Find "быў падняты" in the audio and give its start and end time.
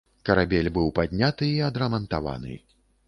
0.77-1.51